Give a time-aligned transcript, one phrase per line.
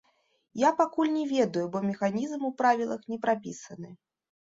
[0.61, 3.97] Я пакуль не ведаю, бо механізм у правілах не прапісаны.